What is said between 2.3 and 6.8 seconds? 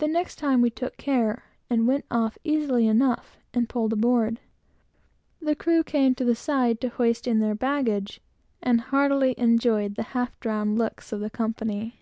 easily enough, and pulled aboard. The crew came to the side